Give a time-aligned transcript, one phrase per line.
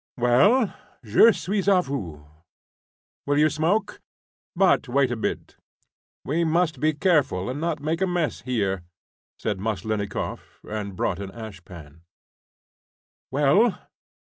[0.17, 0.73] "Well?
[1.05, 2.25] Je suis a vous.
[3.27, 4.01] Will you smoke?
[4.55, 5.57] But wait a bit;
[6.25, 8.81] we must be careful and not make a mess here,"
[9.37, 12.01] said Maslennikoff, and brought an ashpan.
[13.29, 13.77] "Well?"